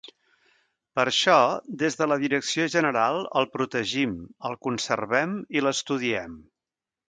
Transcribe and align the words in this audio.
Per 0.99 1.03
això, 1.09 1.35
des 1.81 1.97
de 1.99 2.07
la 2.13 2.17
Direcció 2.23 2.67
General 2.77 3.19
el 3.43 3.49
protegim, 3.59 4.19
el 4.51 4.59
conservem 4.69 5.41
i 5.61 5.67
l'estudiem. 5.67 6.39